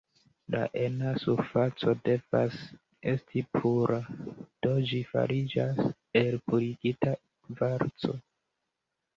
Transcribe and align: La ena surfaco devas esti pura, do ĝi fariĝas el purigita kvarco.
La 0.53 0.59
ena 0.83 1.09
surfaco 1.23 1.91
devas 2.07 2.57
esti 3.11 3.43
pura, 3.57 3.99
do 4.67 4.73
ĝi 4.93 5.03
fariĝas 5.13 5.85
el 6.23 6.41
purigita 6.49 7.15
kvarco. 7.21 8.19